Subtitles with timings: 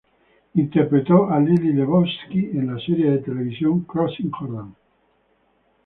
[0.55, 4.73] Interpretó a Lily Lebowski en la serie de televisión "Crossing Jordan".